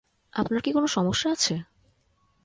আপনার 0.33 0.61
কি 0.61 0.71
কোনো 0.71 0.87
সমস্যা 0.87 1.27
আছে? 1.31 1.53